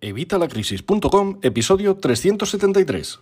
[0.00, 3.18] Evitalacrisis.com, episodio 373.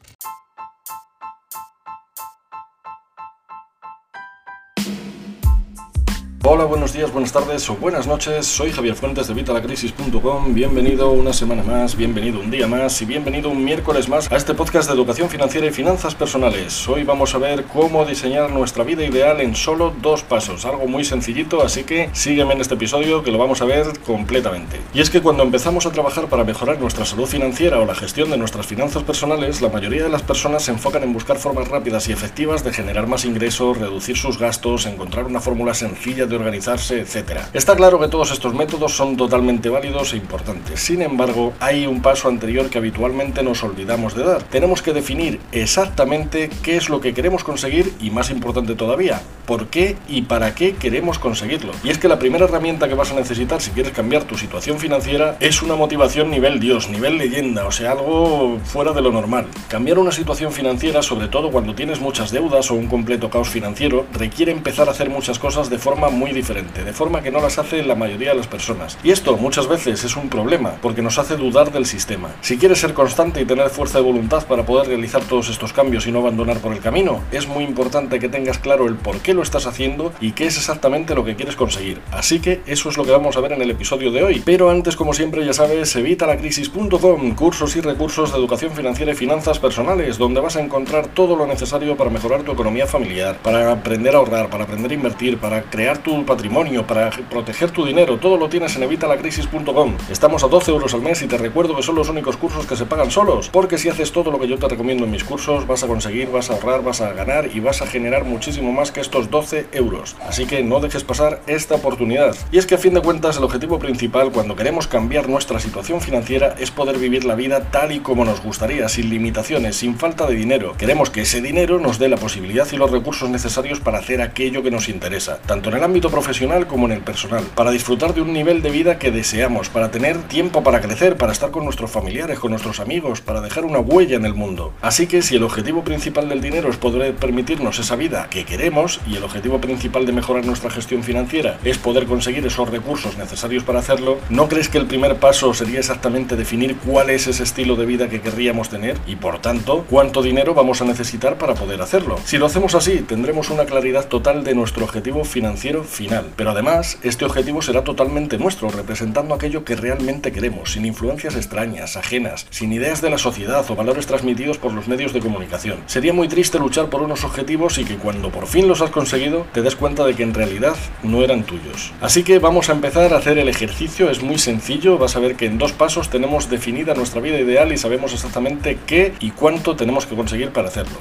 [6.46, 8.44] Hola, buenos días, buenas tardes o buenas noches.
[8.44, 10.52] Soy Javier Fuentes de Vitalacrisis.com.
[10.52, 14.52] Bienvenido una semana más, bienvenido un día más y bienvenido un miércoles más a este
[14.52, 16.86] podcast de educación financiera y finanzas personales.
[16.86, 20.66] Hoy vamos a ver cómo diseñar nuestra vida ideal en solo dos pasos.
[20.66, 24.78] Algo muy sencillito, así que sígueme en este episodio que lo vamos a ver completamente.
[24.92, 28.28] Y es que cuando empezamos a trabajar para mejorar nuestra salud financiera o la gestión
[28.28, 32.06] de nuestras finanzas personales, la mayoría de las personas se enfocan en buscar formas rápidas
[32.10, 37.00] y efectivas de generar más ingresos, reducir sus gastos, encontrar una fórmula sencilla de organizarse,
[37.00, 37.40] etc.
[37.52, 40.80] Está claro que todos estos métodos son totalmente válidos e importantes.
[40.80, 44.42] Sin embargo, hay un paso anterior que habitualmente nos olvidamos de dar.
[44.42, 49.68] Tenemos que definir exactamente qué es lo que queremos conseguir y más importante todavía, por
[49.68, 51.72] qué y para qué queremos conseguirlo.
[51.82, 54.78] Y es que la primera herramienta que vas a necesitar si quieres cambiar tu situación
[54.78, 59.46] financiera es una motivación nivel Dios, nivel leyenda, o sea, algo fuera de lo normal.
[59.68, 64.06] Cambiar una situación financiera, sobre todo cuando tienes muchas deudas o un completo caos financiero,
[64.12, 67.58] requiere empezar a hacer muchas cosas de forma muy diferente, de forma que no las
[67.58, 68.98] hace la mayoría de las personas.
[69.02, 72.30] Y esto muchas veces es un problema, porque nos hace dudar del sistema.
[72.40, 76.06] Si quieres ser constante y tener fuerza de voluntad para poder realizar todos estos cambios
[76.06, 79.34] y no abandonar por el camino, es muy importante que tengas claro el por qué
[79.34, 82.00] lo estás haciendo y qué es exactamente lo que quieres conseguir.
[82.12, 84.42] Así que eso es lo que vamos a ver en el episodio de hoy.
[84.44, 89.58] Pero antes, como siempre, ya sabes, evitalacrisis.com, cursos y recursos de educación financiera y finanzas
[89.58, 94.14] personales, donde vas a encontrar todo lo necesario para mejorar tu economía familiar, para aprender
[94.14, 98.36] a ahorrar, para aprender a invertir, para crear tu patrimonio, para proteger tu dinero, todo
[98.36, 99.96] lo tienes en evitalacrisis.com.
[100.08, 102.76] Estamos a 12 euros al mes y te recuerdo que son los únicos cursos que
[102.76, 105.66] se pagan solos, porque si haces todo lo que yo te recomiendo en mis cursos,
[105.66, 108.92] vas a conseguir, vas a ahorrar, vas a ganar y vas a generar muchísimo más
[108.92, 110.14] que estos 12 euros.
[110.28, 112.36] Así que no dejes pasar esta oportunidad.
[112.52, 116.00] Y es que a fin de cuentas el objetivo principal cuando queremos cambiar nuestra situación
[116.00, 120.26] financiera es poder vivir la vida tal y como nos gustaría, sin limitaciones, sin falta
[120.26, 120.74] de dinero.
[120.76, 124.62] Queremos que ese dinero nos dé la posibilidad y los recursos necesarios para hacer aquello
[124.62, 128.20] que nos interesa, tanto en el ámbito profesional como en el personal, para disfrutar de
[128.20, 131.90] un nivel de vida que deseamos, para tener tiempo para crecer, para estar con nuestros
[131.90, 134.72] familiares, con nuestros amigos, para dejar una huella en el mundo.
[134.80, 139.00] Así que si el objetivo principal del dinero es poder permitirnos esa vida que queremos
[139.06, 143.64] y el objetivo principal de mejorar nuestra gestión financiera es poder conseguir esos recursos necesarios
[143.64, 147.76] para hacerlo, ¿no crees que el primer paso sería exactamente definir cuál es ese estilo
[147.76, 151.80] de vida que querríamos tener y por tanto cuánto dinero vamos a necesitar para poder
[151.82, 152.18] hacerlo?
[152.24, 156.32] Si lo hacemos así, tendremos una claridad total de nuestro objetivo financiero final.
[156.36, 161.96] Pero además, este objetivo será totalmente nuestro, representando aquello que realmente queremos, sin influencias extrañas,
[161.96, 165.78] ajenas, sin ideas de la sociedad o valores transmitidos por los medios de comunicación.
[165.86, 169.46] Sería muy triste luchar por unos objetivos y que cuando por fin los has conseguido
[169.52, 171.92] te des cuenta de que en realidad no eran tuyos.
[172.00, 175.36] Así que vamos a empezar a hacer el ejercicio, es muy sencillo, vas a ver
[175.36, 179.76] que en dos pasos tenemos definida nuestra vida ideal y sabemos exactamente qué y cuánto
[179.76, 180.98] tenemos que conseguir para hacerlo.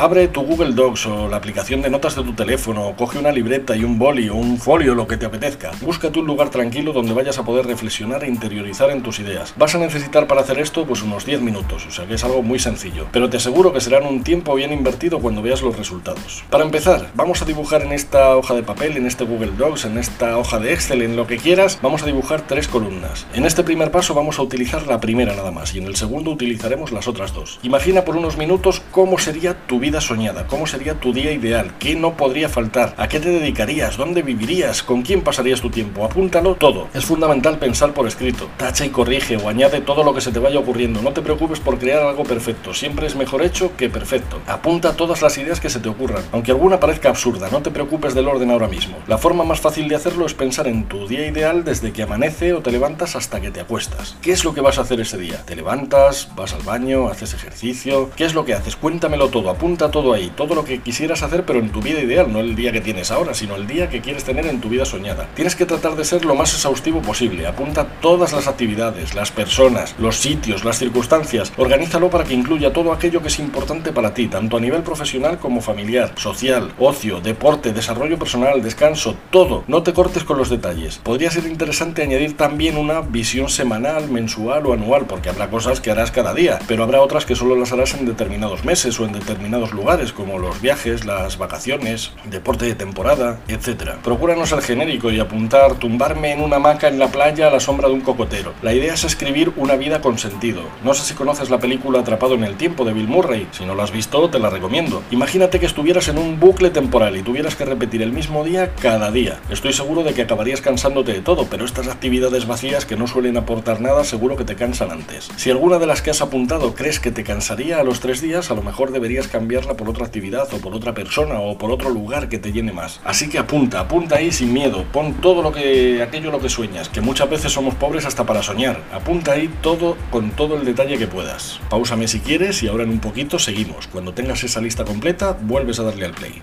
[0.00, 3.74] Abre tu Google Docs o la aplicación de notas de tu teléfono, coge una libreta
[3.74, 5.72] y un boli o un folio, lo que te apetezca.
[5.80, 9.52] Búscate un lugar tranquilo donde vayas a poder reflexionar e interiorizar en tus ideas.
[9.56, 12.44] Vas a necesitar para hacer esto pues unos 10 minutos, o sea que es algo
[12.44, 16.44] muy sencillo, pero te aseguro que serán un tiempo bien invertido cuando veas los resultados.
[16.48, 19.98] Para empezar, vamos a dibujar en esta hoja de papel, en este Google Docs, en
[19.98, 23.26] esta hoja de Excel, en lo que quieras, vamos a dibujar tres columnas.
[23.34, 26.30] En este primer paso vamos a utilizar la primera nada más y en el segundo
[26.30, 27.58] utilizaremos las otras dos.
[27.64, 30.46] Imagina por unos minutos cómo sería tu vida soñada?
[30.46, 31.72] ¿Cómo sería tu día ideal?
[31.78, 32.94] ¿Qué no podría faltar?
[32.98, 33.96] ¿A qué te dedicarías?
[33.96, 34.82] ¿Dónde vivirías?
[34.82, 36.04] ¿Con quién pasarías tu tiempo?
[36.04, 36.88] Apúntalo todo.
[36.94, 38.48] Es fundamental pensar por escrito.
[38.56, 41.00] Tacha y corrige o añade todo lo que se te vaya ocurriendo.
[41.02, 42.74] No te preocupes por crear algo perfecto.
[42.74, 44.40] Siempre es mejor hecho que perfecto.
[44.46, 46.22] Apunta todas las ideas que se te ocurran.
[46.32, 48.98] Aunque alguna parezca absurda, no te preocupes del orden ahora mismo.
[49.06, 52.52] La forma más fácil de hacerlo es pensar en tu día ideal desde que amanece
[52.52, 54.16] o te levantas hasta que te acuestas.
[54.20, 55.42] ¿Qué es lo que vas a hacer ese día?
[55.44, 56.28] ¿Te levantas?
[56.36, 57.08] ¿Vas al baño?
[57.08, 58.10] ¿Haces ejercicio?
[58.16, 58.76] ¿Qué es lo que haces?
[58.76, 59.50] Cuéntamelo todo.
[59.50, 62.56] Apunta todo ahí, todo lo que quisieras hacer, pero en tu vida ideal, no el
[62.56, 65.28] día que tienes ahora, sino el día que quieres tener en tu vida soñada.
[65.34, 67.46] Tienes que tratar de ser lo más exhaustivo posible.
[67.46, 71.52] Apunta todas las actividades, las personas, los sitios, las circunstancias.
[71.56, 75.38] Organízalo para que incluya todo aquello que es importante para ti, tanto a nivel profesional
[75.38, 79.64] como familiar, social, ocio, deporte, desarrollo personal, descanso, todo.
[79.68, 80.98] No te cortes con los detalles.
[80.98, 85.90] Podría ser interesante añadir también una visión semanal, mensual o anual, porque habrá cosas que
[85.90, 89.12] harás cada día, pero habrá otras que solo las harás en determinados meses o en
[89.12, 93.96] determinados lugares como los viajes, las vacaciones, deporte de temporada, etc.
[94.02, 97.60] Procura no ser genérico y apuntar tumbarme en una hamaca en la playa a la
[97.60, 98.52] sombra de un cocotero.
[98.62, 100.62] La idea es escribir una vida con sentido.
[100.84, 103.48] No sé si conoces la película Atrapado en el tiempo de Bill Murray.
[103.52, 105.02] Si no lo has visto, te la recomiendo.
[105.10, 109.10] Imagínate que estuvieras en un bucle temporal y tuvieras que repetir el mismo día cada
[109.10, 109.40] día.
[109.50, 113.36] Estoy seguro de que acabarías cansándote de todo, pero estas actividades vacías que no suelen
[113.36, 115.28] aportar nada seguro que te cansan antes.
[115.36, 118.50] Si alguna de las que has apuntado crees que te cansaría a los tres días,
[118.50, 119.28] a lo mejor deberías
[119.66, 123.00] por otra actividad o por otra persona o por otro lugar que te llene más.
[123.04, 126.88] Así que apunta, apunta ahí sin miedo, pon todo lo que aquello lo que sueñas,
[126.88, 128.82] que muchas veces somos pobres hasta para soñar.
[128.92, 131.60] Apunta ahí todo con todo el detalle que puedas.
[131.70, 133.86] Páusame si quieres y ahora en un poquito seguimos.
[133.86, 136.42] Cuando tengas esa lista completa, vuelves a darle al play.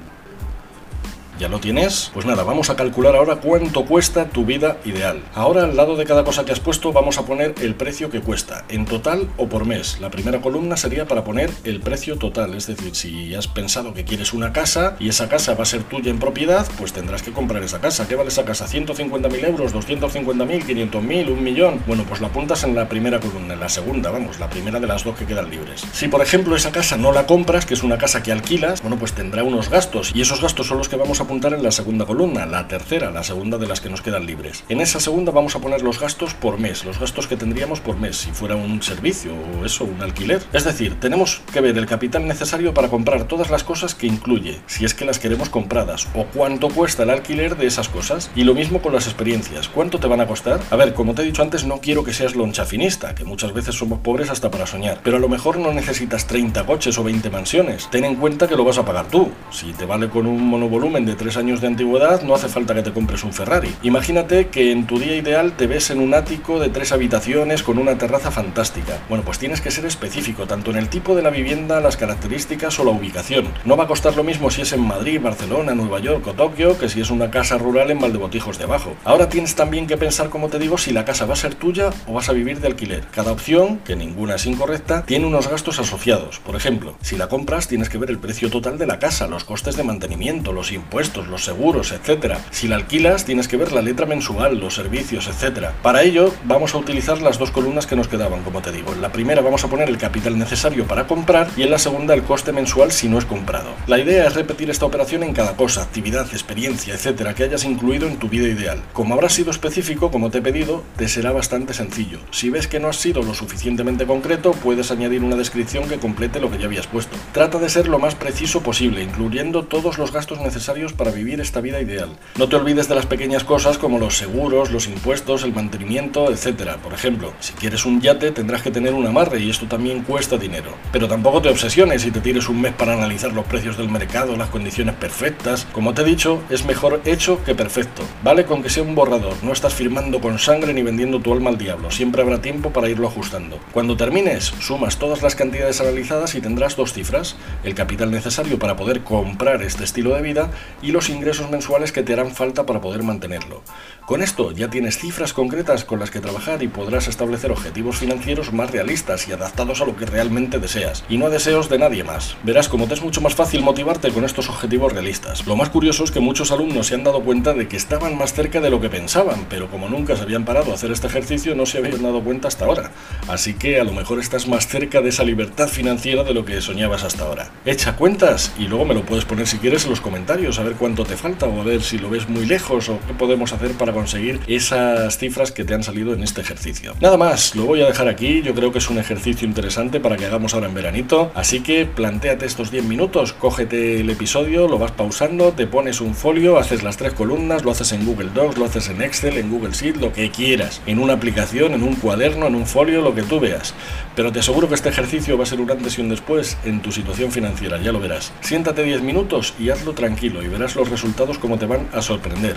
[1.38, 2.12] ¿Ya lo tienes?
[2.14, 5.22] Pues nada, vamos a calcular ahora cuánto cuesta tu vida ideal.
[5.34, 8.22] Ahora al lado de cada cosa que has puesto vamos a poner el precio que
[8.22, 10.00] cuesta, en total o por mes.
[10.00, 14.06] La primera columna sería para poner el precio total, es decir, si has pensado que
[14.06, 17.34] quieres una casa y esa casa va a ser tuya en propiedad, pues tendrás que
[17.34, 18.08] comprar esa casa.
[18.08, 18.66] ¿Qué vale esa casa?
[18.68, 19.74] ¿150.000 euros?
[19.74, 20.66] ¿250.000?
[20.66, 21.30] ¿500.000?
[21.30, 21.84] ¿Un millón?
[21.86, 24.88] Bueno, pues la apuntas en la primera columna, en la segunda, vamos, la primera de
[24.88, 25.84] las dos que quedan libres.
[25.92, 28.98] Si por ejemplo esa casa no la compras, que es una casa que alquilas, bueno,
[28.98, 31.72] pues tendrá unos gastos y esos gastos son los que vamos a apuntar en la
[31.72, 34.63] segunda columna, la tercera, la segunda de las que nos quedan libres.
[34.69, 37.98] En esa segunda vamos a poner los gastos por mes, los gastos que tendríamos por
[37.98, 40.44] mes, si fuera un servicio o eso, un alquiler.
[40.54, 44.62] Es decir, tenemos que ver el capital necesario para comprar todas las cosas que incluye,
[44.68, 48.30] si es que las queremos compradas, o cuánto cuesta el alquiler de esas cosas.
[48.36, 50.62] Y lo mismo con las experiencias, ¿cuánto te van a costar?
[50.69, 53.75] A ver, como te he dicho antes, no quiero que seas lonchafinista, que muchas veces
[53.75, 57.30] somos pobres hasta para soñar, pero a lo mejor no necesitas 30 coches o 20
[57.31, 57.89] mansiones.
[57.89, 59.31] Ten en cuenta que lo vas a pagar tú.
[59.50, 62.83] Si te vale con un monovolumen de 3 años de antigüedad, no hace falta que
[62.83, 63.73] te compres un Ferrari.
[63.83, 67.77] Imagínate que en tu día ideal te ves en un ático de tres habitaciones con
[67.77, 69.00] una terraza fantástica.
[69.09, 72.79] Bueno, pues tienes que ser específico, tanto en el tipo de la vivienda, las características
[72.79, 73.47] o la ubicación.
[73.65, 76.77] No va a costar lo mismo si es en Madrid, Barcelona, Nueva York o Tokio
[76.77, 78.94] que si es una casa rural en Valdebotijos de Abajo.
[79.03, 81.89] Ahora tienes también que pensar, como te digo, si la casa va a ser tuya
[82.07, 83.06] o vas a vivir de alquiler.
[83.12, 86.39] Cada opción, que ninguna es incorrecta, tiene unos gastos asociados.
[86.39, 89.44] Por ejemplo, si la compras tienes que ver el precio total de la casa, los
[89.44, 92.40] costes de mantenimiento, los impuestos, los seguros, etcétera.
[92.52, 95.74] Si la alquilas, tienes que ver la letra mensual, los servicios, etcétera.
[95.81, 98.94] Para ello, vamos a utilizar las dos columnas que nos quedaban, como te digo.
[98.94, 102.13] En la primera vamos a poner el capital necesario para comprar y en la segunda
[102.13, 103.69] el coste mensual si no es comprado.
[103.88, 108.08] La idea es repetir esta operación en cada cosa, actividad, experiencia, etcétera, que hayas incluido
[108.08, 108.81] en tu vida ideal.
[108.94, 112.19] Como habrás sido específico, como te he pedido, te será bastante sencillo.
[112.31, 116.40] Si ves que no has sido lo suficientemente concreto, puedes añadir una descripción que complete
[116.40, 117.16] lo que ya habías puesto.
[117.31, 121.62] Trata de ser lo más preciso posible, incluyendo todos los gastos necesarios para vivir esta
[121.62, 122.09] vida ideal.
[122.38, 126.77] No te olvides de las pequeñas cosas como los seguros, los impuestos, el mantenimiento, etc.
[126.81, 130.38] Por ejemplo, si quieres un yate tendrás que tener un amarre y esto también cuesta
[130.38, 130.71] dinero.
[130.92, 134.36] Pero tampoco te obsesiones y te tires un mes para analizar los precios del mercado,
[134.36, 135.68] las condiciones perfectas.
[135.71, 138.03] Como te he dicho, es mejor hecho que perfecto.
[138.24, 141.50] Vale con que sea un borrador, no estás firmando con sangre ni vendiendo tu alma
[141.50, 143.59] al diablo, siempre habrá tiempo para irlo ajustando.
[143.71, 148.75] Cuando termines, sumas todas las cantidades analizadas y tendrás dos cifras, el capital necesario para
[148.75, 150.51] poder comprar este estilo de vida
[150.86, 153.64] y los ingresos mensuales que te harán falta para poder mantenerlo.
[154.06, 158.54] Con esto ya tienes cifras concretas con las que trabajar y podrás establecer objetivos financieros
[158.54, 162.04] más realistas y adaptados a lo que realmente deseas, y no a deseos de nadie
[162.04, 162.38] más.
[162.44, 165.48] Verás como te es mucho más fácil motivarte con estos objetivos realistas.
[165.48, 168.34] Lo más curioso es que muchos alumnos se han dado cuenta de que estaban más
[168.34, 171.56] cerca de lo que pensaban, pero como nunca se habían parado a hacer este ejercicio
[171.56, 172.92] no se habían dado cuenta hasta ahora.
[173.28, 176.62] Así que a lo mejor estás más cerca de esa libertad financiera de lo que
[176.62, 177.50] soñabas hasta ahora.
[177.66, 180.75] Echa cuentas y luego me lo puedes poner si quieres en los comentarios a ver
[180.75, 183.72] cuánto te falta o a ver si lo ves muy lejos o qué podemos hacer
[183.72, 186.95] para conseguir esas cifras que te han salido en este ejercicio.
[187.01, 190.17] Nada más, lo voy a dejar aquí, yo creo que es un ejercicio interesante para
[190.17, 194.77] que hagamos ahora en veranito, así que planteate estos 10 minutos, cógete el episodio, lo
[194.77, 198.58] vas pausando, te pones un folio, haces las tres columnas, lo haces en Google Docs,
[198.58, 201.96] lo haces en Excel, en Google Sheet, lo que quieras, en una aplicación, en un
[201.96, 203.74] cuaderno, en un folio, lo que tú veas.
[204.15, 206.82] Pero te aseguro que este ejercicio va a ser un antes y un después en
[206.82, 208.32] tu situación financiera, ya lo verás.
[208.41, 212.55] Siéntate 10 minutos y hazlo tranquilo y verás los resultados como te van a sorprender.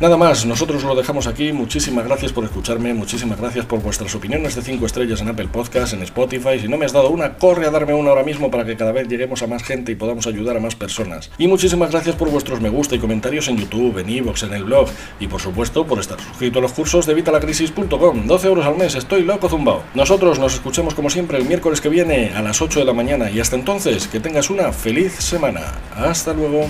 [0.00, 1.52] Nada más, nosotros lo dejamos aquí.
[1.52, 5.92] Muchísimas gracias por escucharme, muchísimas gracias por vuestras opiniones de 5 estrellas en Apple Podcast,
[5.92, 6.58] en Spotify.
[6.60, 8.90] Si no me has dado una, corre a darme una ahora mismo para que cada
[8.90, 11.30] vez lleguemos a más gente y podamos ayudar a más personas.
[11.38, 14.64] Y muchísimas gracias por vuestros me gusta y comentarios en YouTube, en Evox, en el
[14.64, 14.88] blog
[15.20, 18.26] y por supuesto por estar suscrito a los cursos de vitalacrisis.com.
[18.26, 19.82] 12 euros al mes, estoy loco zumbao.
[19.94, 23.30] Nosotros nos escuchemos como siempre el miércoles que viene a las 8 de la mañana
[23.30, 25.60] y hasta entonces que tengas una feliz semana.
[25.94, 26.66] Hasta luego.